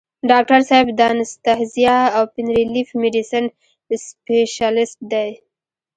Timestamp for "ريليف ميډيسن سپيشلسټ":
2.57-4.99